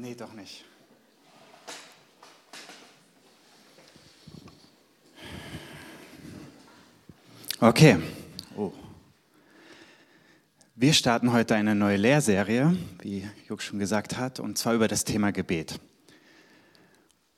[0.00, 0.64] Nee, doch nicht.
[7.58, 7.98] Okay.
[8.56, 8.70] Oh.
[10.76, 15.02] Wir starten heute eine neue Lehrserie, wie Juck schon gesagt hat, und zwar über das
[15.02, 15.80] Thema Gebet.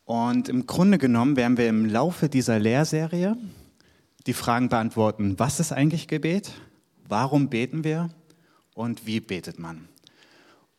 [0.04, 3.38] Und im Grunde genommen werden wir im Laufe dieser Lehrserie
[4.27, 6.52] die Fragen beantworten, was ist eigentlich Gebet,
[7.08, 8.11] warum beten wir
[8.74, 9.88] und wie betet man.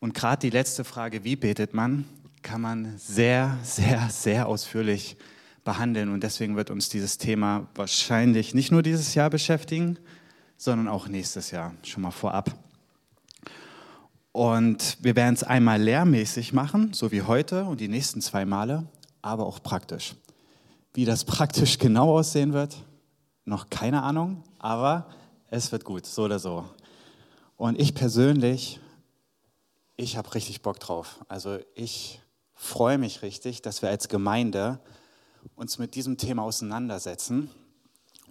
[0.01, 2.05] Und gerade die letzte Frage, wie betet man,
[2.41, 5.15] kann man sehr, sehr, sehr ausführlich
[5.63, 6.09] behandeln.
[6.09, 9.99] Und deswegen wird uns dieses Thema wahrscheinlich nicht nur dieses Jahr beschäftigen,
[10.57, 12.51] sondern auch nächstes Jahr, schon mal vorab.
[14.31, 18.87] Und wir werden es einmal lehrmäßig machen, so wie heute und die nächsten zwei Male,
[19.21, 20.15] aber auch praktisch.
[20.95, 22.75] Wie das praktisch genau aussehen wird,
[23.45, 25.11] noch keine Ahnung, aber
[25.51, 26.65] es wird gut, so oder so.
[27.55, 28.79] Und ich persönlich
[30.01, 31.19] ich habe richtig Bock drauf.
[31.27, 32.21] Also ich
[32.55, 34.79] freue mich richtig, dass wir als Gemeinde
[35.55, 37.51] uns mit diesem Thema auseinandersetzen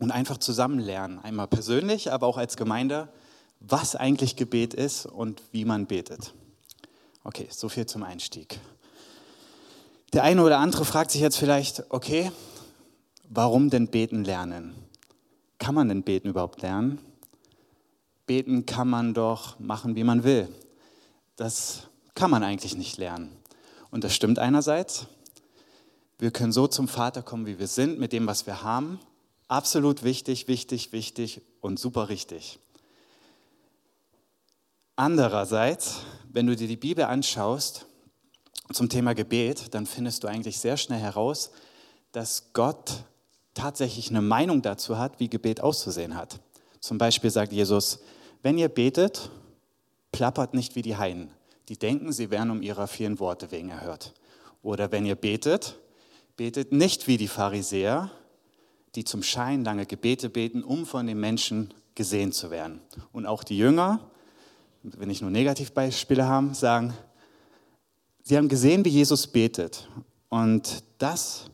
[0.00, 1.20] und einfach zusammen lernen.
[1.20, 3.08] Einmal persönlich, aber auch als Gemeinde,
[3.60, 6.34] was eigentlich Gebet ist und wie man betet.
[7.22, 8.58] Okay, so viel zum Einstieg.
[10.12, 12.32] Der eine oder andere fragt sich jetzt vielleicht, okay,
[13.28, 14.74] warum denn beten lernen?
[15.58, 16.98] Kann man denn beten überhaupt lernen?
[18.26, 20.48] Beten kann man doch machen, wie man will
[21.40, 23.34] das kann man eigentlich nicht lernen.
[23.90, 25.06] Und das stimmt einerseits.
[26.18, 29.00] Wir können so zum Vater kommen, wie wir sind, mit dem, was wir haben.
[29.48, 32.58] Absolut wichtig, wichtig, wichtig und super richtig.
[34.96, 37.86] Andererseits, wenn du dir die Bibel anschaust
[38.70, 41.52] zum Thema Gebet, dann findest du eigentlich sehr schnell heraus,
[42.12, 43.04] dass Gott
[43.54, 46.38] tatsächlich eine Meinung dazu hat, wie Gebet auszusehen hat.
[46.80, 48.00] Zum Beispiel sagt Jesus,
[48.42, 49.30] wenn ihr betet,
[50.12, 51.30] plappert nicht wie die Heiden.
[51.68, 54.14] Die denken, sie werden um ihrer vielen Worte wegen erhört.
[54.62, 55.78] Oder wenn ihr betet,
[56.36, 58.10] betet nicht wie die Pharisäer,
[58.94, 62.80] die zum Schein lange Gebete beten, um von den Menschen gesehen zu werden.
[63.12, 64.10] Und auch die Jünger,
[64.82, 66.94] wenn ich nur Negativbeispiele haben, sagen,
[68.22, 69.88] sie haben gesehen, wie Jesus betet.
[70.28, 71.50] Und das,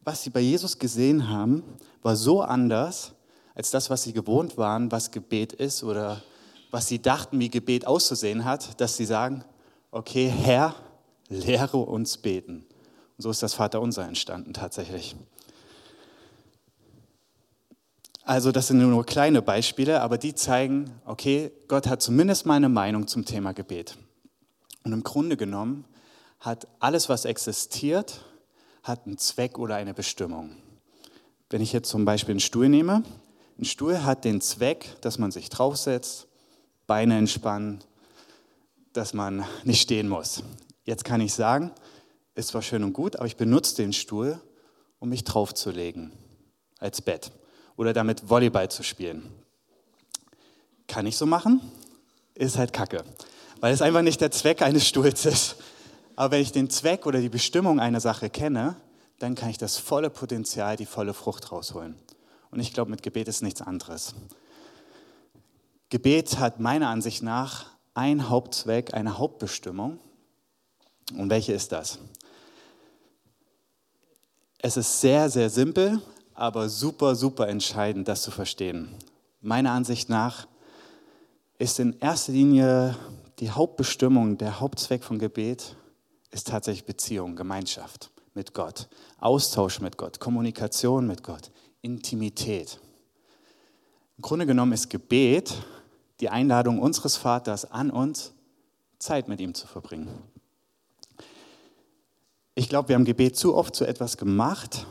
[0.00, 1.62] was sie bei Jesus gesehen haben,
[2.02, 3.12] war so anders
[3.54, 6.22] als das, was sie gewohnt waren, was Gebet ist oder
[6.74, 9.44] was sie dachten, wie Gebet auszusehen hat, dass sie sagen,
[9.92, 10.74] okay, Herr,
[11.28, 12.66] lehre uns beten.
[13.16, 15.14] Und so ist das Vaterunser entstanden tatsächlich.
[18.24, 22.68] Also das sind nur kleine Beispiele, aber die zeigen, okay, Gott hat zumindest mal eine
[22.68, 23.96] Meinung zum Thema Gebet.
[24.82, 25.84] Und im Grunde genommen
[26.40, 28.24] hat alles, was existiert,
[28.82, 30.56] hat einen Zweck oder eine Bestimmung.
[31.50, 33.04] Wenn ich jetzt zum Beispiel einen Stuhl nehme,
[33.60, 36.26] ein Stuhl hat den Zweck, dass man sich draufsetzt,
[36.86, 37.80] Beine entspannen,
[38.92, 40.42] dass man nicht stehen muss.
[40.84, 41.70] Jetzt kann ich sagen,
[42.34, 44.40] ist zwar schön und gut, aber ich benutze den Stuhl,
[44.98, 46.12] um mich draufzulegen
[46.78, 47.30] als Bett
[47.76, 49.30] oder damit Volleyball zu spielen.
[50.86, 51.60] Kann ich so machen?
[52.34, 53.04] Ist halt Kacke,
[53.60, 55.56] weil es einfach nicht der Zweck eines Stuhls ist.
[56.16, 58.76] Aber wenn ich den Zweck oder die Bestimmung einer Sache kenne,
[59.18, 61.96] dann kann ich das volle Potenzial, die volle Frucht rausholen.
[62.50, 64.14] Und ich glaube, mit Gebet ist nichts anderes.
[65.94, 70.00] Gebet hat meiner Ansicht nach einen Hauptzweck, eine Hauptbestimmung.
[71.16, 72.00] Und welche ist das?
[74.58, 76.02] Es ist sehr, sehr simpel,
[76.34, 78.88] aber super, super entscheidend, das zu verstehen.
[79.40, 80.48] Meiner Ansicht nach
[81.58, 82.96] ist in erster Linie
[83.38, 85.76] die Hauptbestimmung, der Hauptzweck von Gebet
[86.32, 88.88] ist tatsächlich Beziehung, Gemeinschaft mit Gott,
[89.20, 92.80] Austausch mit Gott, Kommunikation mit Gott, Intimität.
[94.16, 95.54] Im Grunde genommen ist Gebet
[96.20, 98.32] die Einladung unseres Vaters an uns,
[98.98, 100.08] Zeit mit ihm zu verbringen.
[102.54, 104.86] Ich glaube, wir haben Gebet zu oft zu etwas gemacht,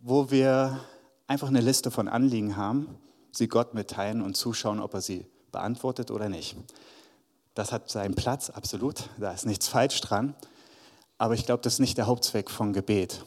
[0.00, 0.80] wo wir
[1.26, 2.98] einfach eine Liste von Anliegen haben,
[3.30, 6.56] sie Gott mitteilen und zuschauen, ob er sie beantwortet oder nicht.
[7.54, 10.34] Das hat seinen Platz, absolut, da ist nichts falsch dran,
[11.16, 13.24] aber ich glaube, das ist nicht der Hauptzweck von Gebet.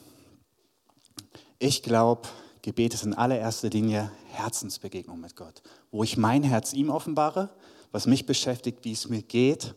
[1.59, 2.27] Ich glaube,
[2.62, 7.50] Gebet ist in allererster Linie Herzensbegegnung mit Gott, wo ich mein Herz ihm offenbare,
[7.92, 9.74] was mich beschäftigt, wie es mir geht,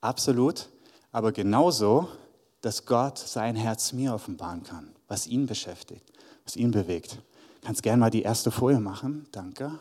[0.00, 0.68] absolut,
[1.12, 2.08] aber genauso,
[2.60, 6.12] dass Gott sein Herz mir offenbaren kann, was ihn beschäftigt,
[6.44, 7.18] was ihn bewegt.
[7.62, 9.78] Kannst gerne mal die erste Folie machen, danke.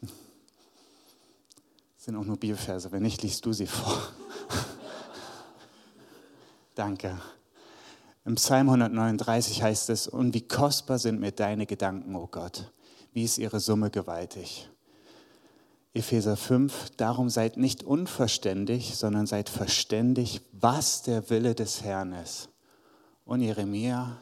[0.00, 0.10] Das
[2.04, 4.10] sind auch nur Bibelverse, wenn nicht, liest du sie vor.
[6.74, 7.18] danke.
[8.26, 12.72] Im Psalm 139 heißt es, und wie kostbar sind mir deine Gedanken, o oh Gott,
[13.12, 14.68] wie ist ihre Summe gewaltig.
[15.94, 22.48] Epheser 5, darum seid nicht unverständig, sondern seid verständig, was der Wille des Herrn ist.
[23.24, 24.20] Und Jeremia,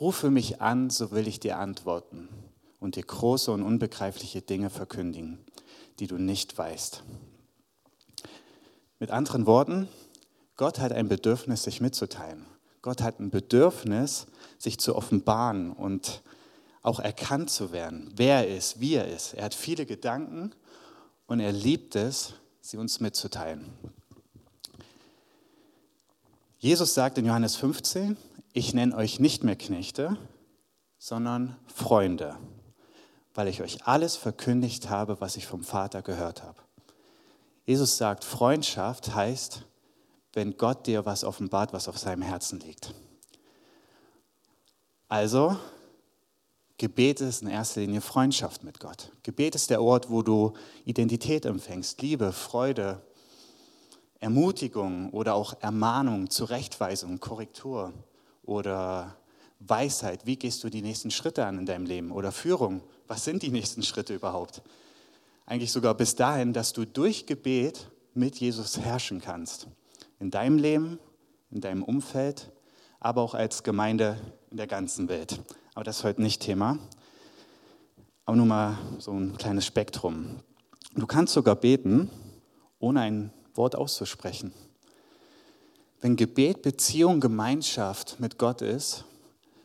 [0.00, 2.28] rufe mich an, so will ich dir antworten
[2.78, 5.44] und dir große und unbegreifliche Dinge verkündigen,
[5.98, 7.02] die du nicht weißt.
[9.00, 9.88] Mit anderen Worten,
[10.56, 12.53] Gott hat ein Bedürfnis, sich mitzuteilen.
[12.84, 14.26] Gott hat ein Bedürfnis,
[14.58, 16.22] sich zu offenbaren und
[16.82, 19.32] auch erkannt zu werden, wer er ist, wie er ist.
[19.32, 20.54] Er hat viele Gedanken
[21.26, 23.72] und er liebt es, sie uns mitzuteilen.
[26.58, 28.18] Jesus sagt in Johannes 15,
[28.52, 30.18] ich nenne euch nicht mehr Knechte,
[30.98, 32.36] sondern Freunde,
[33.32, 36.60] weil ich euch alles verkündigt habe, was ich vom Vater gehört habe.
[37.64, 39.64] Jesus sagt, Freundschaft heißt,
[40.34, 42.94] wenn Gott dir was offenbart, was auf seinem Herzen liegt.
[45.08, 45.56] Also
[46.76, 49.12] Gebet ist in erster Linie Freundschaft mit Gott.
[49.22, 50.54] Gebet ist der Ort, wo du
[50.84, 53.00] Identität empfängst, Liebe, Freude,
[54.18, 57.92] Ermutigung oder auch Ermahnung, Zurechtweisung, Korrektur
[58.42, 59.16] oder
[59.60, 60.26] Weisheit.
[60.26, 62.10] Wie gehst du die nächsten Schritte an in deinem Leben?
[62.10, 62.82] Oder Führung.
[63.06, 64.62] Was sind die nächsten Schritte überhaupt?
[65.46, 69.68] Eigentlich sogar bis dahin, dass du durch Gebet mit Jesus herrschen kannst.
[70.24, 70.98] In deinem Leben,
[71.50, 72.50] in deinem Umfeld,
[72.98, 74.16] aber auch als Gemeinde
[74.50, 75.38] in der ganzen Welt
[75.74, 76.78] aber das ist heute nicht Thema.
[78.24, 80.40] Aber nur mal so ein kleines Spektrum.
[80.94, 82.08] Du kannst sogar beten,
[82.78, 84.52] ohne ein Wort auszusprechen.
[86.00, 89.04] Wenn Gebet Beziehung, Gemeinschaft mit Gott ist,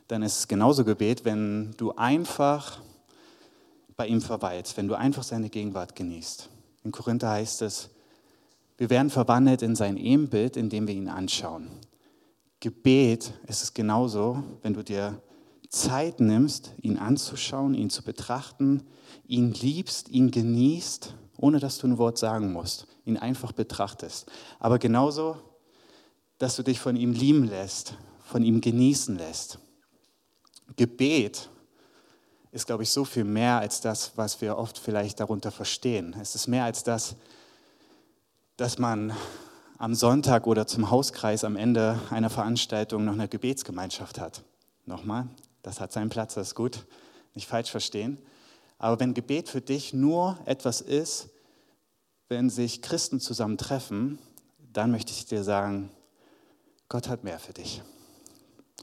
[0.08, 2.80] dann ist es genauso Gebet, wenn du einfach
[3.96, 6.48] bei ihm verweilst, wenn du einfach seine Gegenwart genießt.
[6.82, 7.90] In Korinther heißt es,
[8.80, 11.68] wir werden verwandelt in sein Ebenbild, indem wir ihn anschauen.
[12.60, 15.20] Gebet ist es genauso, wenn du dir
[15.68, 18.82] Zeit nimmst, ihn anzuschauen, ihn zu betrachten,
[19.26, 24.32] ihn liebst, ihn genießt, ohne dass du ein Wort sagen musst, ihn einfach betrachtest.
[24.58, 25.36] Aber genauso,
[26.38, 29.58] dass du dich von ihm lieben lässt, von ihm genießen lässt.
[30.76, 31.50] Gebet
[32.50, 36.16] ist, glaube ich, so viel mehr als das, was wir oft vielleicht darunter verstehen.
[36.18, 37.16] Es ist mehr als das,
[38.60, 39.16] dass man
[39.78, 44.42] am Sonntag oder zum Hauskreis am Ende einer Veranstaltung noch eine Gebetsgemeinschaft hat.
[44.84, 45.28] Nochmal,
[45.62, 46.84] das hat seinen Platz, das ist gut,
[47.34, 48.18] nicht falsch verstehen.
[48.76, 51.30] Aber wenn Gebet für dich nur etwas ist,
[52.28, 54.18] wenn sich Christen zusammentreffen,
[54.74, 55.90] dann möchte ich dir sagen,
[56.90, 57.80] Gott hat mehr für dich.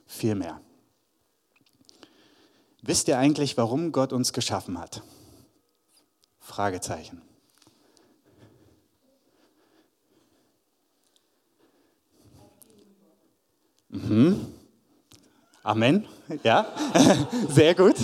[0.07, 0.59] Viel mehr.
[2.81, 5.03] Wisst ihr eigentlich, warum Gott uns geschaffen hat?
[6.39, 7.26] Fragezeichen.
[13.89, 14.45] Mhm.
[15.63, 16.05] Amen.
[16.43, 16.65] Ja,
[17.49, 17.95] sehr gut.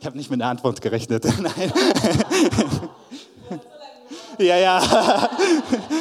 [0.00, 1.24] Ich habe nicht mit einer Antwort gerechnet.
[1.40, 1.72] Nein.
[4.38, 5.28] Ja, ja.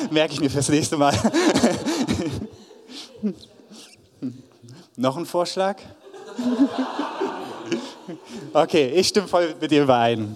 [0.10, 1.14] Merke ich mir fürs nächste Mal.
[4.96, 5.76] Noch ein Vorschlag?
[8.54, 10.36] Okay, ich stimme voll mit dir überein.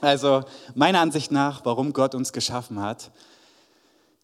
[0.00, 0.44] Also,
[0.74, 3.10] meiner Ansicht nach, warum Gott uns geschaffen hat,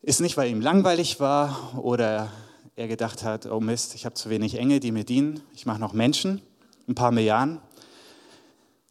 [0.00, 2.31] ist nicht, weil ihm langweilig war oder
[2.77, 5.81] er gedacht hat, oh Mist, ich habe zu wenig Engel, die mir dienen, ich mache
[5.81, 6.43] noch Menschen,
[6.89, 7.61] ein paar Milliarden,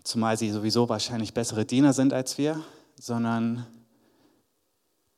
[0.04, 2.64] zumal sie sowieso wahrscheinlich bessere Diener sind als wir,
[3.00, 3.66] sondern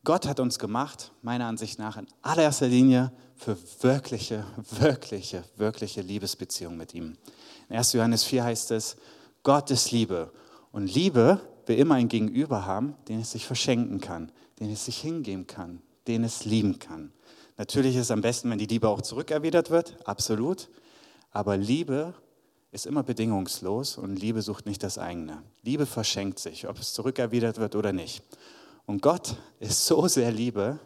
[0.06, 6.78] Gott hat uns gemacht, meiner Ansicht nach, in allererster Linie für wirkliche, wirkliche, wirkliche Liebesbeziehungen
[6.78, 7.18] mit ihm.
[7.70, 7.94] In 1.
[7.94, 8.98] Johannes 4 heißt es,
[9.44, 10.32] Gott ist Liebe.
[10.72, 15.00] Und Liebe will immer ein Gegenüber haben, den es sich verschenken kann, den es sich
[15.00, 17.14] hingeben kann, den es lieben kann.
[17.58, 20.70] Natürlich ist es am besten, wenn die Liebe auch zurückerwidert wird, absolut.
[21.32, 22.14] Aber Liebe
[22.72, 25.44] ist immer bedingungslos und Liebe sucht nicht das eigene.
[25.62, 28.24] Liebe verschenkt sich, ob es zurückerwidert wird oder nicht.
[28.86, 30.80] Und Gott ist so sehr Liebe,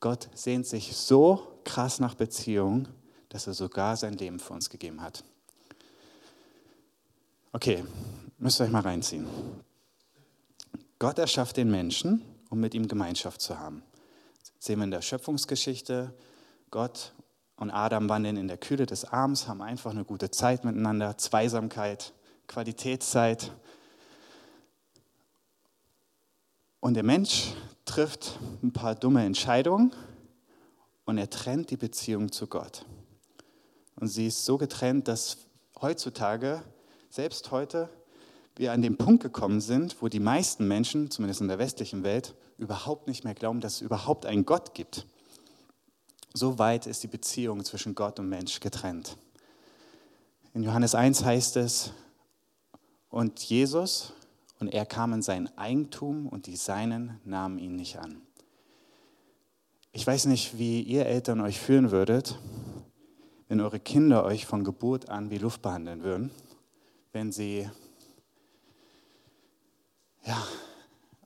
[0.00, 2.88] Gott sehnt sich so krass nach Beziehung,
[3.28, 5.22] dass er sogar sein Leben für uns gegeben hat.
[7.52, 7.84] Okay,
[8.38, 9.26] müsst ihr euch mal reinziehen.
[10.98, 13.82] Gott erschafft den Menschen, um mit ihm Gemeinschaft zu haben
[14.60, 16.14] sehen wir in der Schöpfungsgeschichte.
[16.70, 17.12] Gott
[17.56, 22.12] und Adam wandeln in der Kühle des Abends, haben einfach eine gute Zeit miteinander, Zweisamkeit,
[22.46, 23.50] Qualitätszeit.
[26.78, 29.92] Und der Mensch trifft ein paar dumme Entscheidungen
[31.04, 32.86] und er trennt die Beziehung zu Gott.
[33.96, 35.38] Und sie ist so getrennt, dass
[35.80, 36.62] heutzutage,
[37.08, 37.90] selbst heute,
[38.56, 42.34] wir an den Punkt gekommen sind, wo die meisten Menschen, zumindest in der westlichen Welt,
[42.60, 45.06] überhaupt nicht mehr glauben, dass es überhaupt einen Gott gibt.
[46.32, 49.16] So weit ist die Beziehung zwischen Gott und Mensch getrennt.
[50.54, 51.92] In Johannes 1 heißt es,
[53.08, 54.12] und Jesus
[54.60, 58.22] und er kam in sein Eigentum und die Seinen nahmen ihn nicht an.
[59.92, 62.38] Ich weiß nicht, wie ihr Eltern euch fühlen würdet,
[63.48, 66.30] wenn eure Kinder euch von Geburt an wie Luft behandeln würden,
[67.12, 67.68] wenn sie
[70.24, 70.46] ja,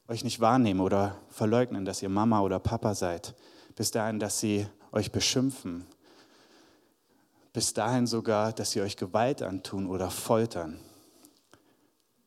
[0.08, 3.34] euch nicht wahrnehmen oder verleugnen, dass ihr Mama oder Papa seid,
[3.75, 5.87] bis dahin, dass sie euch beschimpfen,
[7.52, 10.78] bis dahin sogar, dass sie euch Gewalt antun oder foltern.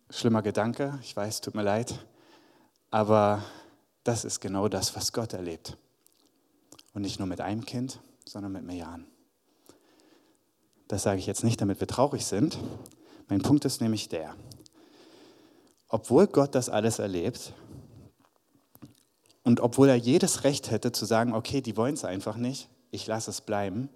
[0.10, 2.06] Schlimmer Gedanke, ich weiß, tut mir leid,
[2.90, 3.44] aber
[4.04, 5.78] das ist genau das, was Gott erlebt.
[6.94, 9.06] Und nicht nur mit einem Kind, sondern mit Milliarden.
[10.88, 12.58] Das sage ich jetzt nicht, damit wir traurig sind.
[13.28, 14.36] Mein Punkt ist nämlich der,
[15.90, 17.54] obwohl Gott das alles erlebt
[19.48, 23.08] und obwohl er jedes Recht hätte zu sagen, okay, die wollen es einfach nicht, ich
[23.08, 23.88] lasse es bleiben,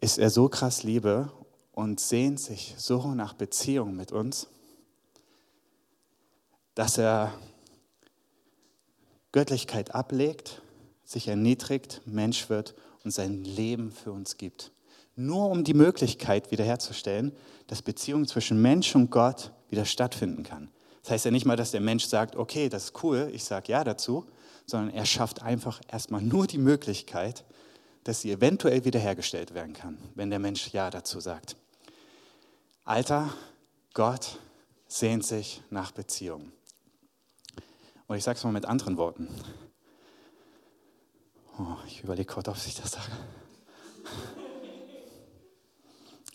[0.00, 1.30] ist er so krass Liebe
[1.70, 4.48] und sehnt sich so nach Beziehung mit uns,
[6.74, 7.32] dass er
[9.30, 10.62] Göttlichkeit ablegt,
[11.04, 14.72] sich erniedrigt, Mensch wird und sein Leben für uns gibt
[15.18, 17.32] nur um die Möglichkeit wiederherzustellen,
[17.66, 20.68] dass Beziehung zwischen Mensch und Gott wieder stattfinden kann.
[21.02, 23.72] Das heißt ja nicht mal, dass der Mensch sagt, okay, das ist cool, ich sage
[23.72, 24.26] ja dazu,
[24.66, 27.44] sondern er schafft einfach erstmal nur die Möglichkeit,
[28.04, 31.56] dass sie eventuell wiederhergestellt werden kann, wenn der Mensch ja dazu sagt.
[32.84, 33.32] Alter,
[33.94, 34.38] Gott
[34.86, 36.52] sehnt sich nach Beziehung.
[38.06, 39.28] Und ich sage es mal mit anderen Worten.
[41.58, 43.10] Oh, ich überlege kurz, ob ich das sage.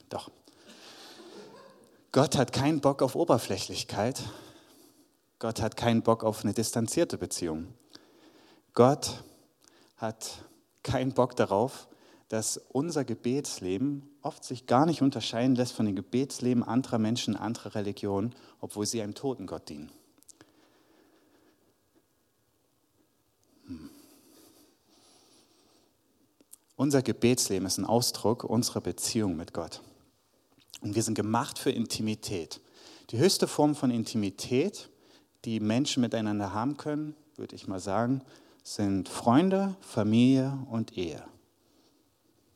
[0.09, 0.29] Doch.
[2.11, 4.21] Gott hat keinen Bock auf Oberflächlichkeit.
[5.43, 7.67] Gott hat keinen Bock auf eine distanzierte Beziehung.
[8.73, 9.25] Gott
[9.97, 10.45] hat
[10.83, 11.89] keinen Bock darauf,
[12.29, 17.75] dass unser Gebetsleben oft sich gar nicht unterscheiden lässt von dem Gebetsleben anderer Menschen, anderer
[17.75, 19.91] Religionen, obwohl sie einem toten Gott dienen.
[23.65, 23.89] Hm.
[26.77, 29.81] Unser Gebetsleben ist ein Ausdruck unserer Beziehung mit Gott.
[30.79, 32.61] Und wir sind gemacht für Intimität.
[33.09, 34.89] Die höchste Form von Intimität,
[35.45, 38.21] die Menschen miteinander haben können, würde ich mal sagen,
[38.63, 41.23] sind Freunde, Familie und Ehe.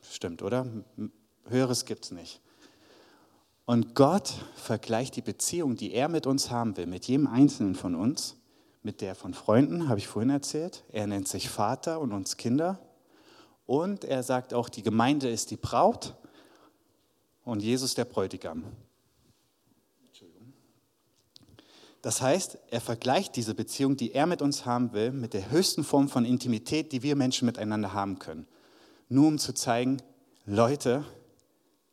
[0.02, 0.66] Stimmt, oder?
[1.50, 2.42] Höheres gibt es nicht.
[3.66, 7.96] Und Gott vergleicht die Beziehung, die er mit uns haben will, mit jedem Einzelnen von
[7.96, 8.38] uns,
[8.82, 10.86] mit der von Freunden, habe ich vorhin erzählt.
[10.94, 12.80] Er nennt sich Vater und uns Kinder.
[13.66, 16.16] Und er sagt auch, die Gemeinde ist die Braut
[17.44, 18.64] und Jesus der Bräutigam.
[22.08, 25.84] Das heißt, er vergleicht diese Beziehung, die er mit uns haben will, mit der höchsten
[25.84, 28.48] Form von Intimität, die wir Menschen miteinander haben können.
[29.10, 30.02] Nur um zu zeigen,
[30.46, 31.04] Leute,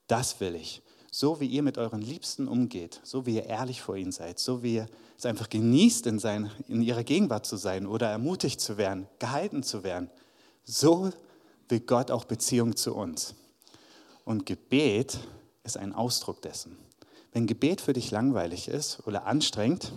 [0.07, 0.83] das will ich.
[1.11, 4.63] So wie ihr mit euren Liebsten umgeht, so wie ihr ehrlich vor ihnen seid, so
[4.63, 4.87] wie ihr
[5.19, 9.65] es einfach genießt, in, sein, in ihrer Gegenwart zu sein oder ermutigt zu werden, gehalten
[9.65, 10.11] zu werden,
[10.63, 11.11] so
[11.69, 13.35] will Gott auch Beziehung zu uns.
[14.25, 15.19] Und Gebet
[15.65, 16.77] ist ein Ausdruck dessen.
[17.35, 19.93] Wenn Gebet für dich langweilig ist oder anstrengend,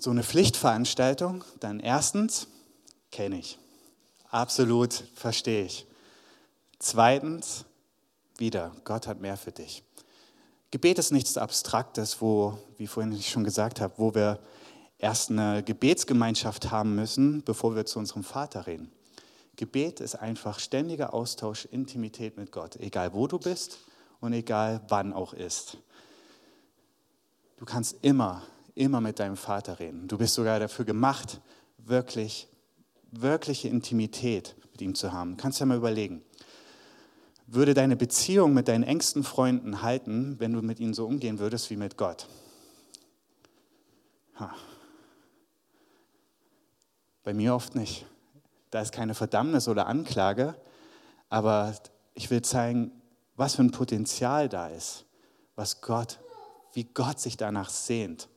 [0.00, 2.48] so eine Pflichtveranstaltung, dann erstens
[3.12, 3.58] kenne ich.
[4.30, 5.86] Absolut verstehe ich.
[6.78, 7.66] Zweitens,
[8.38, 9.82] wieder, Gott hat mehr für dich.
[10.70, 14.38] Gebet ist nichts Abstraktes, wo, wie vorhin ich schon gesagt habe, wo wir
[14.96, 18.90] erst eine Gebetsgemeinschaft haben müssen, bevor wir zu unserem Vater reden.
[19.56, 23.76] Gebet ist einfach ständiger Austausch, Intimität mit Gott, egal wo du bist
[24.20, 25.78] und egal wann auch ist.
[27.56, 28.42] Du kannst immer,
[28.74, 30.08] immer mit deinem Vater reden.
[30.08, 31.40] Du bist sogar dafür gemacht,
[31.78, 32.48] wirklich,
[33.10, 35.32] wirkliche Intimität mit ihm zu haben.
[35.32, 36.22] Du kannst ja mal überlegen.
[37.46, 41.68] Würde deine Beziehung mit deinen engsten Freunden halten, wenn du mit ihnen so umgehen würdest
[41.70, 42.28] wie mit Gott?
[44.36, 44.54] Ha.
[47.24, 48.06] Bei mir oft nicht.
[48.70, 50.54] Da ist keine Verdammnis oder Anklage,
[51.28, 51.74] aber
[52.14, 52.92] ich will zeigen,
[53.40, 55.06] was für ein Potenzial da ist,
[55.56, 56.18] was Gott,
[56.74, 58.28] wie Gott sich danach sehnt.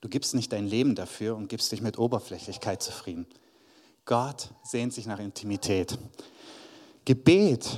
[0.00, 3.26] Du gibst nicht dein Leben dafür und gibst dich mit Oberflächlichkeit zufrieden.
[4.04, 5.98] Gott sehnt sich nach Intimität.
[7.04, 7.76] Gebet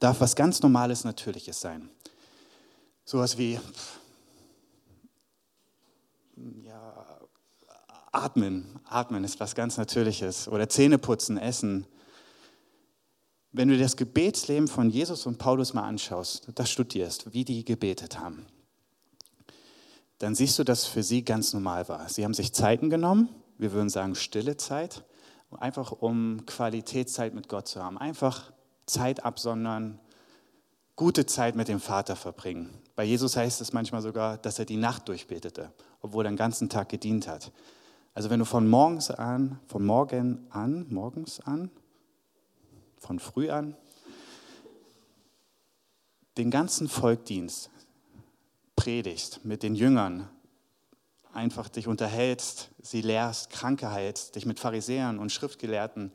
[0.00, 1.88] darf was ganz Normales, Natürliches sein.
[3.04, 3.60] Sowas wie
[6.64, 7.06] ja,
[8.10, 8.80] Atmen.
[8.86, 10.48] Atmen ist was ganz Natürliches.
[10.48, 11.86] Oder Zähne putzen, Essen.
[13.52, 18.18] Wenn du das Gebetsleben von Jesus und Paulus mal anschaust, das studierst, wie die gebetet
[18.18, 18.46] haben,
[20.18, 22.08] dann siehst du, dass für sie ganz normal war.
[22.08, 23.28] Sie haben sich Zeiten genommen,
[23.58, 25.04] wir würden sagen stille Zeit,
[25.50, 27.98] einfach um Qualitätszeit mit Gott zu haben.
[27.98, 28.52] Einfach
[28.86, 29.98] Zeit absondern,
[30.96, 32.70] gute Zeit mit dem Vater verbringen.
[32.96, 36.68] Bei Jesus heißt es manchmal sogar, dass er die Nacht durchbetete, obwohl er den ganzen
[36.68, 37.52] Tag gedient hat.
[38.14, 41.70] Also wenn du von morgens an, von morgen an, morgens an,
[43.02, 43.76] von früh an,
[46.38, 47.68] den ganzen Volkdienst
[48.76, 50.28] predigst mit den Jüngern,
[51.32, 56.12] einfach dich unterhältst, sie lehrst, Kranke heilst, dich mit Pharisäern und Schriftgelehrten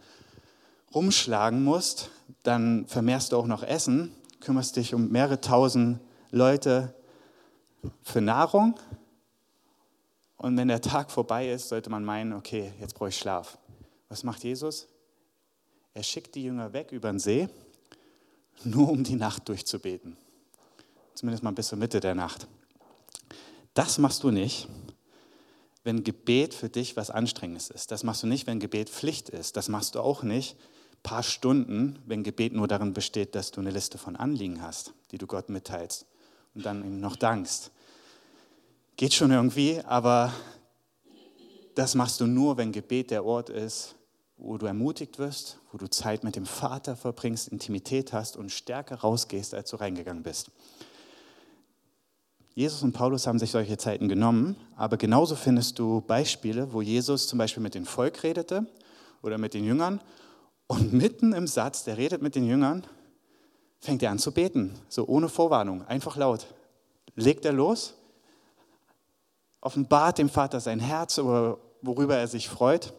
[0.96, 2.10] rumschlagen musst,
[2.44, 6.00] dann vermehrst du auch noch Essen, kümmerst dich um mehrere tausend
[6.32, 6.96] Leute
[8.02, 8.80] für Nahrung.
[10.38, 13.58] Und wenn der Tag vorbei ist, sollte man meinen, okay, jetzt brauche ich Schlaf.
[14.08, 14.88] Was macht Jesus?
[15.98, 17.50] Er schickt die Jünger weg über den See,
[18.64, 20.16] nur um die Nacht durchzubeten.
[21.16, 22.46] Zumindest mal bis zur Mitte der Nacht.
[23.74, 24.68] Das machst du nicht,
[25.84, 27.90] wenn Gebet für dich was Anstrengendes ist.
[27.90, 29.58] Das machst du nicht, wenn Gebet Pflicht ist.
[29.58, 30.56] Das machst du auch nicht,
[31.02, 35.18] paar Stunden, wenn Gebet nur darin besteht, dass du eine Liste von Anliegen hast, die
[35.18, 36.06] du Gott mitteilst
[36.54, 37.72] und dann ihm noch dankst.
[38.98, 40.32] Geht schon irgendwie, aber
[41.74, 43.96] das machst du nur, wenn Gebet der Ort ist,
[44.38, 48.98] wo du ermutigt wirst, wo du Zeit mit dem Vater verbringst, Intimität hast und stärker
[48.98, 50.52] rausgehst, als du reingegangen bist.
[52.54, 57.28] Jesus und Paulus haben sich solche Zeiten genommen, aber genauso findest du Beispiele, wo Jesus
[57.28, 58.66] zum Beispiel mit dem Volk redete
[59.22, 60.02] oder mit den Jüngern
[60.68, 62.84] und mitten im Satz, der redet mit den Jüngern,
[63.80, 66.48] fängt er an zu beten, so ohne Vorwarnung, einfach laut.
[67.16, 67.94] Legt er los,
[69.62, 72.94] offenbart dem Vater sein Herz, worüber er sich freut,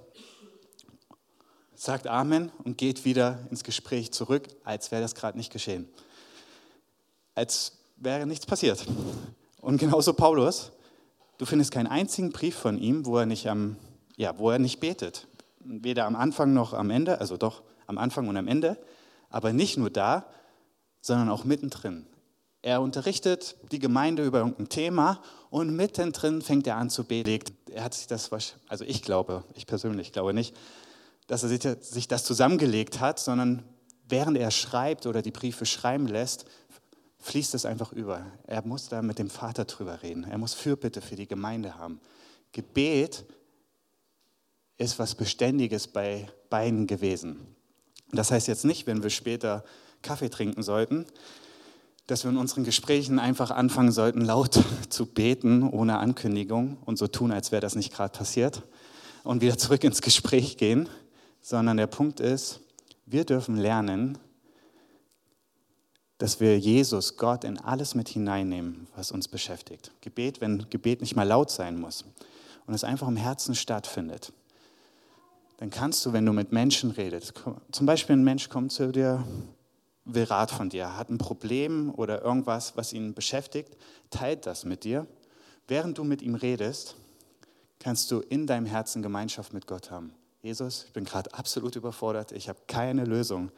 [1.78, 5.88] sagt Amen und geht wieder ins Gespräch zurück, als wäre das gerade nicht geschehen.
[7.34, 8.84] Als wäre nichts passiert.
[9.60, 10.72] Und genauso Paulus,
[11.38, 13.76] du findest keinen einzigen Brief von ihm, wo er nicht, am,
[14.16, 15.26] ja, wo er nicht betet
[15.68, 18.76] weder am Anfang noch am Ende, also doch am Anfang und am Ende,
[19.30, 20.26] aber nicht nur da,
[21.00, 22.06] sondern auch mittendrin.
[22.62, 27.54] Er unterrichtet die Gemeinde über irgendein Thema und mittendrin fängt er an zu beten.
[27.70, 28.30] Er hat sich das,
[28.68, 30.56] also ich glaube, ich persönlich glaube nicht,
[31.28, 33.62] dass er sich das zusammengelegt hat, sondern
[34.08, 36.46] während er schreibt oder die Briefe schreiben lässt,
[37.20, 38.26] fließt es einfach über.
[38.46, 40.24] Er muss da mit dem Vater drüber reden.
[40.24, 42.00] Er muss Fürbitte für die Gemeinde haben.
[42.52, 43.26] Gebet
[44.78, 47.54] ist was Beständiges bei beiden gewesen.
[48.10, 49.64] Das heißt jetzt nicht, wenn wir später
[50.00, 51.04] Kaffee trinken sollten,
[52.06, 57.06] dass wir in unseren Gesprächen einfach anfangen sollten, laut zu beten, ohne Ankündigung und so
[57.06, 58.62] tun, als wäre das nicht gerade passiert
[59.24, 60.88] und wieder zurück ins Gespräch gehen,
[61.48, 62.60] sondern der Punkt ist,
[63.06, 64.18] wir dürfen lernen,
[66.18, 69.92] dass wir Jesus, Gott, in alles mit hineinnehmen, was uns beschäftigt.
[70.02, 72.04] Gebet, wenn Gebet nicht mal laut sein muss
[72.66, 74.32] und es einfach im Herzen stattfindet
[75.58, 77.34] dann kannst du, wenn du mit Menschen redest,
[77.72, 79.24] zum Beispiel ein Mensch kommt zu dir,
[80.04, 83.76] will Rat von dir, hat ein Problem oder irgendwas, was ihn beschäftigt,
[84.10, 85.06] teilt das mit dir.
[85.66, 86.94] Während du mit ihm redest,
[87.80, 90.12] kannst du in deinem Herzen Gemeinschaft mit Gott haben.
[90.42, 93.50] Jesus, ich bin gerade absolut überfordert, ich habe keine Lösung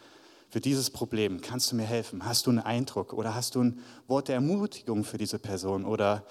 [0.48, 1.40] für dieses Problem.
[1.40, 2.24] Kannst du mir helfen?
[2.24, 6.26] Hast du einen Eindruck oder hast du ein Wort der Ermutigung für diese Person oder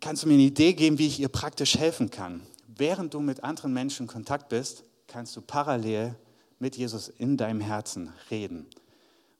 [0.00, 2.42] kannst du mir eine Idee geben, wie ich ihr praktisch helfen kann?
[2.76, 6.14] während du mit anderen Menschen in Kontakt bist, kannst du parallel
[6.58, 8.66] mit Jesus in deinem Herzen reden,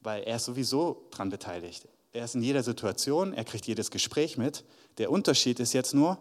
[0.00, 1.88] weil er ist sowieso daran beteiligt.
[2.12, 4.64] Er ist in jeder Situation, er kriegt jedes Gespräch mit.
[4.98, 6.18] Der Unterschied ist jetzt nur,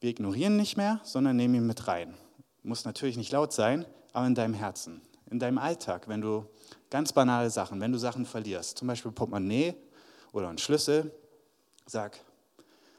[0.00, 2.14] wir ignorieren nicht mehr, sondern nehmen ihn mit rein.
[2.66, 5.00] Muss natürlich nicht laut sein, aber in deinem Herzen,
[5.30, 6.46] in deinem Alltag, wenn du
[6.90, 9.76] ganz banale Sachen, wenn du Sachen verlierst, zum Beispiel Portemonnaie
[10.32, 11.12] oder einen Schlüssel,
[11.86, 12.18] sag,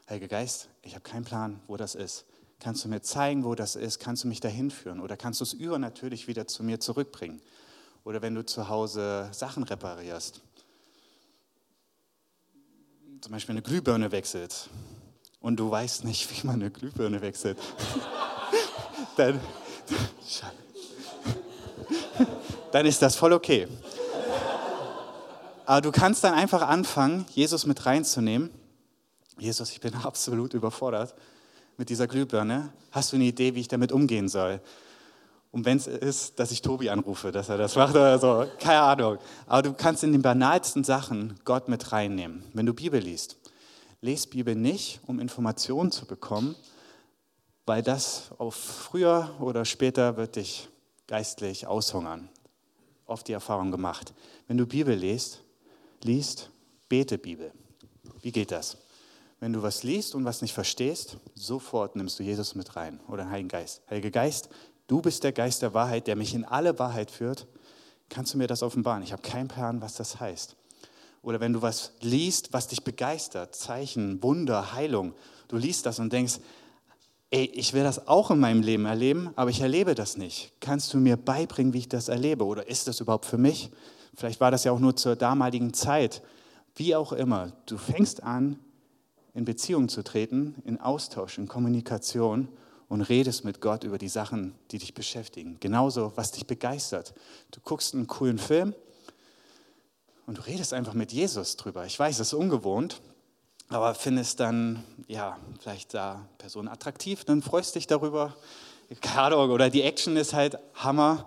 [0.08, 2.24] Heiliger Geist, ich habe keinen Plan, wo das ist.
[2.60, 3.98] Kannst du mir zeigen, wo das ist?
[3.98, 5.00] Kannst du mich dahin führen?
[5.00, 7.42] Oder kannst du es übernatürlich wieder zu mir zurückbringen?
[8.04, 10.40] Oder wenn du zu Hause Sachen reparierst,
[13.20, 14.70] zum Beispiel eine Glühbirne wechselt
[15.40, 17.58] und du weißt nicht, wie man eine Glühbirne wechselt,
[19.18, 19.40] dann,
[22.72, 23.68] dann ist das voll okay.
[25.66, 28.50] Aber du kannst dann einfach anfangen, Jesus mit reinzunehmen.
[29.38, 31.14] Jesus, ich bin absolut überfordert
[31.76, 32.72] mit dieser Glühbirne?
[32.90, 34.60] Hast du eine Idee, wie ich damit umgehen soll?
[35.50, 38.80] Und wenn es ist, dass ich Tobi anrufe, dass er das macht oder so, keine
[38.80, 39.18] Ahnung.
[39.46, 42.44] Aber du kannst in den banalsten Sachen Gott mit reinnehmen.
[42.52, 43.38] Wenn du Bibel liest,
[44.02, 46.54] lest Bibel nicht, um Informationen zu bekommen,
[47.68, 50.68] weil das auf früher oder später wird dich
[51.06, 52.28] geistlich aushungern.
[53.06, 54.12] Oft die Erfahrung gemacht.
[54.46, 55.42] Wenn du Bibel liest,
[56.02, 56.50] liest,
[56.88, 57.52] bete Bibel.
[58.22, 58.78] Wie geht das?
[59.40, 63.24] wenn du was liest und was nicht verstehst, sofort nimmst du Jesus mit rein oder
[63.24, 63.82] den Heiligen Geist.
[63.88, 64.48] Heiliger Geist,
[64.88, 67.46] du bist der Geist der Wahrheit, der mich in alle Wahrheit führt.
[68.08, 69.02] Kannst du mir das offenbaren?
[69.02, 70.56] Ich habe keinen Plan, was das heißt.
[71.22, 75.14] Oder wenn du was liest, was dich begeistert, Zeichen, Wunder, Heilung,
[75.48, 76.40] du liest das und denkst,
[77.30, 80.52] ey, ich will das auch in meinem Leben erleben, aber ich erlebe das nicht.
[80.60, 82.44] Kannst du mir beibringen, wie ich das erlebe?
[82.44, 83.70] Oder ist das überhaupt für mich?
[84.14, 86.22] Vielleicht war das ja auch nur zur damaligen Zeit.
[86.74, 88.58] Wie auch immer, du fängst an,
[89.34, 92.48] in Beziehung zu treten, in Austausch, in Kommunikation
[92.88, 95.58] und redest mit Gott über die Sachen, die dich beschäftigen.
[95.60, 97.14] Genauso, was dich begeistert.
[97.50, 98.74] Du guckst einen coolen Film
[100.26, 101.84] und du redest einfach mit Jesus drüber.
[101.86, 103.00] Ich weiß, es ist ungewohnt,
[103.68, 108.34] aber findest dann, ja, vielleicht da Person attraktiv, dann freust dich darüber.
[109.10, 111.26] Oder die Action ist halt Hammer.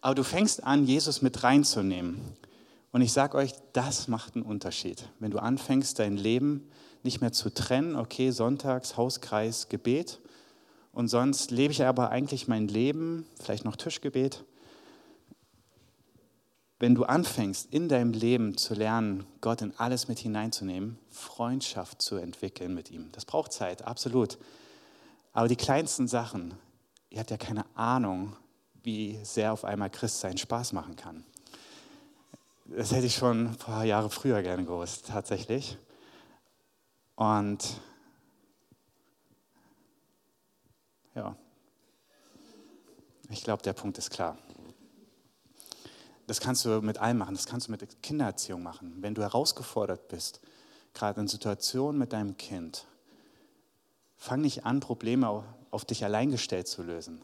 [0.00, 2.20] Aber du fängst an, Jesus mit reinzunehmen.
[2.90, 5.08] Und ich sage euch, das macht einen Unterschied.
[5.20, 6.68] Wenn du anfängst, dein Leben
[7.04, 10.18] nicht mehr zu trennen, okay, sonntags, Hauskreis, Gebet,
[10.92, 14.44] und sonst lebe ich aber eigentlich mein Leben, vielleicht noch Tischgebet.
[16.80, 22.16] Wenn du anfängst, in deinem Leben zu lernen, Gott in alles mit hineinzunehmen, Freundschaft zu
[22.16, 24.38] entwickeln mit ihm, das braucht Zeit, absolut.
[25.32, 26.54] Aber die kleinsten Sachen,
[27.10, 28.34] ihr habt ja keine Ahnung,
[28.82, 31.22] wie sehr auf einmal Christsein Spaß machen kann.
[32.64, 35.76] Das hätte ich schon ein paar Jahre früher gerne gewusst, tatsächlich.
[37.14, 37.80] Und
[41.14, 41.36] Ja.
[43.28, 44.38] Ich glaube, der Punkt ist klar.
[46.30, 48.98] Das kannst du mit allem machen, das kannst du mit Kindererziehung machen.
[49.00, 50.40] Wenn du herausgefordert bist,
[50.94, 52.86] gerade in Situationen mit deinem Kind,
[54.16, 57.20] fang nicht an, Probleme auf dich allein gestellt zu lösen.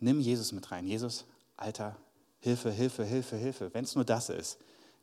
[0.00, 0.86] Nimm Jesus mit rein.
[0.86, 1.26] Jesus,
[1.58, 1.96] Alter,
[2.40, 3.74] Hilfe, Hilfe, Hilfe, Hilfe.
[3.74, 4.56] Wenn es nur das ist,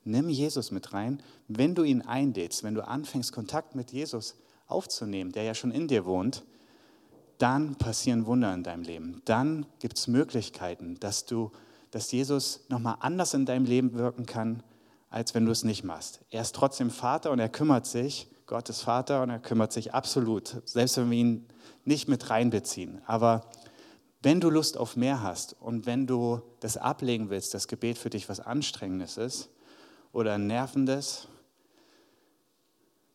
[0.04, 1.22] nimm Jesus mit rein.
[1.48, 4.34] Wenn du ihn einlädst, wenn du anfängst, Kontakt mit Jesus
[4.66, 6.44] aufzunehmen, der ja schon in dir wohnt,
[7.38, 9.22] dann passieren Wunder in deinem Leben.
[9.26, 11.52] Dann gibt es Möglichkeiten, dass du,
[11.94, 14.64] dass Jesus nochmal anders in deinem Leben wirken kann,
[15.10, 16.22] als wenn du es nicht machst.
[16.30, 19.94] Er ist trotzdem Vater und er kümmert sich, Gott ist Vater und er kümmert sich
[19.94, 21.48] absolut, selbst wenn wir ihn
[21.86, 23.02] nicht mit reinbeziehen.
[23.06, 23.50] Aber
[24.22, 28.10] wenn du Lust auf mehr hast und wenn du das ablegen willst, das Gebet für
[28.10, 29.50] dich was Anstrengendes ist
[30.12, 31.28] oder Nervendes,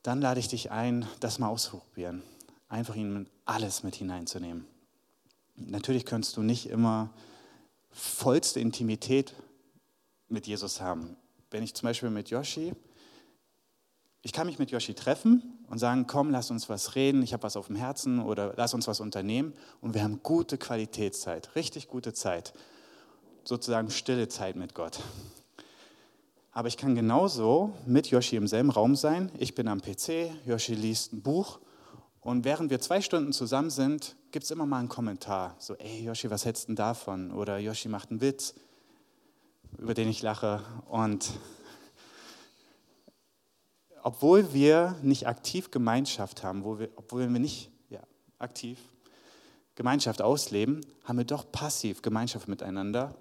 [0.03, 2.23] dann lade ich dich ein, das mal auszuprobieren
[2.69, 4.67] einfach ihn alles mit hineinzunehmen.
[5.57, 7.11] Natürlich kannst du nicht immer
[7.91, 9.35] vollste Intimität
[10.29, 11.17] mit Jesus haben.
[11.51, 12.75] Wenn ich zum Beispiel mit Yoshi,
[14.23, 17.45] ich kann mich mit Yoshi treffen und sagen, komm, lass uns was reden, ich habe
[17.45, 21.89] was auf dem Herzen oder lass uns was unternehmen und wir haben gute Qualitätszeit, richtig
[21.89, 22.53] gute Zeit,
[23.45, 25.01] sozusagen stille Zeit mit Gott.
[26.53, 29.31] Aber ich kann genauso mit Yoshi im selben Raum sein.
[29.39, 31.61] Ich bin am PC, Yoshi liest ein Buch
[32.21, 35.57] und während wir zwei Stunden zusammen sind, gibt es immer mal einen Kommentar.
[35.59, 37.33] So, ey Yoshi, was hältst du denn davon?
[37.33, 38.55] Oder Yoshi macht einen Witz,
[39.79, 40.63] über den ich lache.
[40.89, 41.31] Und
[44.03, 48.01] obwohl wir nicht aktiv Gemeinschaft haben, wir, obwohl wir nicht ja,
[48.39, 48.79] aktiv
[49.75, 53.15] Gemeinschaft ausleben, haben wir doch passiv Gemeinschaft miteinander.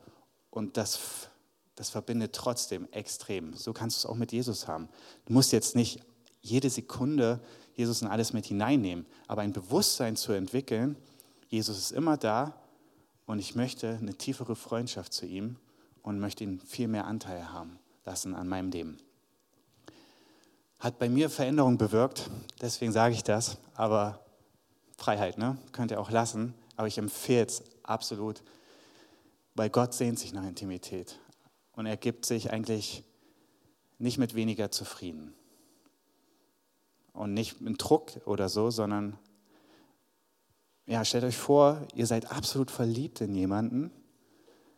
[0.50, 1.30] Und das,
[1.76, 3.54] das verbindet trotzdem extrem.
[3.54, 4.90] So kannst du es auch mit Jesus haben.
[5.26, 6.02] Du musst jetzt nicht
[6.50, 7.40] jede Sekunde
[7.78, 9.06] Jesus in alles mit hineinnehmen.
[9.28, 10.98] Aber ein Bewusstsein zu entwickeln,
[11.48, 12.60] Jesus ist immer da
[13.26, 15.58] und ich möchte eine tiefere Freundschaft zu ihm
[16.02, 18.98] und möchte ihn viel mehr Anteil haben lassen an meinem Leben.
[20.80, 22.30] Hat bei mir Veränderung bewirkt,
[22.62, 24.26] deswegen sage ich das, aber
[24.98, 25.58] Freiheit, ne?
[25.72, 28.42] Könnt ihr auch lassen, aber ich empfehle es absolut,
[29.54, 31.20] weil Gott sehnt sich nach Intimität
[31.74, 33.04] und er gibt sich eigentlich
[34.00, 35.37] nicht mit weniger zufrieden
[37.18, 39.18] und nicht mit Druck oder so, sondern
[40.86, 43.92] ja, stellt euch vor, ihr seid absolut verliebt in jemanden,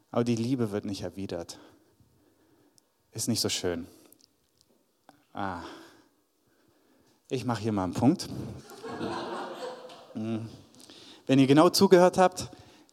[0.10, 1.60] aber die Liebe wird nicht erwidert.
[3.12, 3.86] Ist nicht so schön.
[5.34, 5.62] Ah.
[7.30, 8.28] Ich mache hier mal einen Punkt.
[10.14, 10.50] Hm.
[11.28, 12.50] Wenn ihr genau zugehört habt,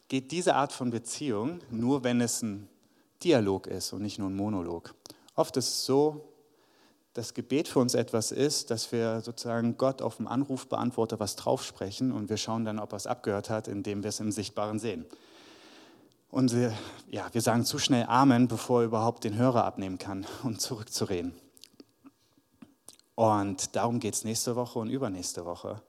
[0.07, 2.69] geht diese Art von Beziehung nur, wenn es ein
[3.23, 4.93] Dialog ist und nicht nur ein Monolog.
[5.33, 6.23] Oft ist es so,
[7.17, 12.11] das Gebet für uns etwas ist, dass wir sozusagen Gott auf dem Anrufbeantworter was draufsprechen
[12.11, 15.03] und wir schauen dann, ob er es abgehört hat, indem wir es im Sichtbaren sehen.
[16.29, 16.77] Und wir,
[17.09, 21.33] ja, wir sagen zu schnell Amen, bevor er überhaupt den Hörer abnehmen kann, um zurückzureden.
[23.15, 25.81] Und darum geht es nächste Woche und übernächste Woche,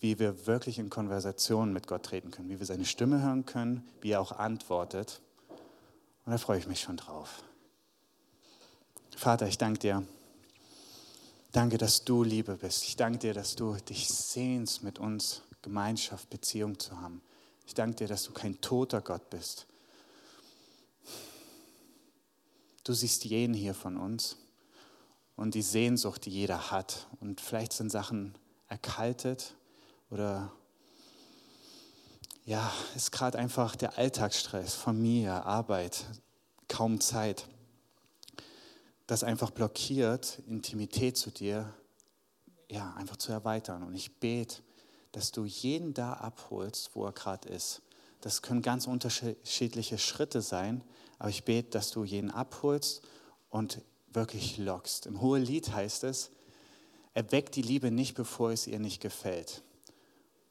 [0.00, 3.88] wie wir wirklich in Konversation mit Gott treten können, wie wir seine Stimme hören können,
[4.00, 5.20] wie er auch antwortet.
[6.26, 7.44] Und da freue ich mich schon drauf.
[9.14, 10.02] Vater, ich danke dir
[11.52, 12.84] Danke, dass du Liebe bist.
[12.84, 17.22] Ich danke dir, dass du dich sehnst, mit uns Gemeinschaft, Beziehung zu haben.
[17.66, 19.66] Ich danke dir, dass du kein toter Gott bist.
[22.84, 24.36] Du siehst jeden hier von uns
[25.36, 27.06] und die Sehnsucht, die jeder hat.
[27.20, 28.34] Und vielleicht sind Sachen
[28.68, 29.54] erkaltet
[30.10, 30.52] oder
[32.44, 36.06] ja, ist gerade einfach der Alltagsstress, Familie, Arbeit,
[36.66, 37.46] kaum Zeit.
[39.08, 41.74] Das einfach blockiert, Intimität zu dir,
[42.70, 43.82] ja, einfach zu erweitern.
[43.82, 44.62] Und ich bete,
[45.12, 47.80] dass du jeden da abholst, wo er gerade ist.
[48.20, 50.84] Das können ganz unterschiedliche Schritte sein,
[51.18, 53.00] aber ich bete, dass du jeden abholst
[53.48, 53.80] und
[54.12, 55.06] wirklich lockst.
[55.06, 56.30] Im Hohe Lied heißt es,
[57.14, 59.62] erweckt die Liebe nicht, bevor es ihr nicht gefällt.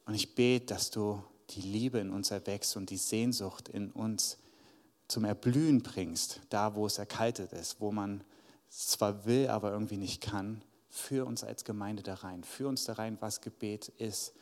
[0.06, 4.40] Und ich bete, dass du die Liebe in uns erwächst und die Sehnsucht in uns
[5.08, 8.24] zum Erblühen bringst, da wo es erkaltet ist, wo man
[8.70, 10.62] zwar will, aber irgendwie nicht kann.
[10.90, 14.34] Für uns als Gemeinde da rein, für uns da rein, was Gebet ist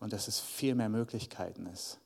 [0.00, 1.98] und dass es viel mehr Möglichkeiten ist,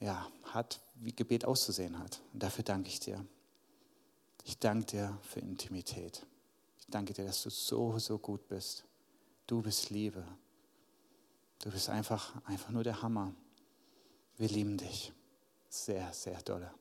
[0.00, 2.20] ja, hat, wie Gebet auszusehen hat.
[2.32, 3.24] Und dafür danke ich dir.
[4.44, 6.26] Ich danke dir für Intimität.
[6.78, 8.84] Ich danke dir, dass du so, so gut bist.
[9.46, 10.24] Du bist Liebe.
[11.60, 13.34] Du bist einfach, einfach nur der Hammer.
[14.36, 15.12] Wir lieben dich.
[15.68, 16.72] Sehr, sehr dolle.